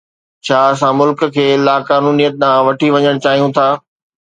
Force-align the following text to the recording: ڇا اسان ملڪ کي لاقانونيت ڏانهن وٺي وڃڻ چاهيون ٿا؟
ڇا 0.45 0.59
اسان 0.71 0.93
ملڪ 0.99 1.19
کي 1.35 1.45
لاقانونيت 1.67 2.33
ڏانهن 2.41 2.65
وٺي 2.67 2.87
وڃڻ 2.95 3.15
چاهيون 3.27 3.49
ٿا؟ 3.61 3.67